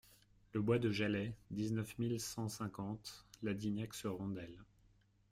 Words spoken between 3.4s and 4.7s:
Ladignac-sur-Rondelles